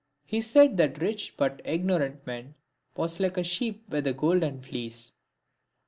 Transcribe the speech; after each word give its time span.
He 0.25 0.41
said 0.41 0.77
that 0.77 0.97
a 0.97 1.05
rich 1.05 1.37
but 1.37 1.61
ignorant 1.63 2.25
man, 2.25 2.55
was 2.95 3.19
like 3.19 3.37
a 3.37 3.43
sheep 3.43 3.83
with 3.87 4.07
a 4.07 4.13
golden 4.13 4.59
fleece. 4.59 5.13